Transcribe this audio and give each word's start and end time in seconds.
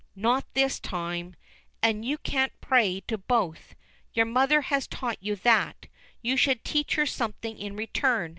"Not 0.15 0.51
this 0.55 0.79
time. 0.79 1.35
And 1.83 2.03
you 2.03 2.17
can't 2.17 2.59
pray 2.59 3.01
to 3.01 3.19
both; 3.19 3.75
your 4.15 4.25
mother 4.25 4.61
has 4.61 4.87
taught 4.87 5.21
you 5.21 5.35
that; 5.35 5.85
you 6.23 6.35
should 6.37 6.63
teach 6.65 6.95
her 6.95 7.05
something 7.05 7.55
in 7.55 7.75
return. 7.75 8.29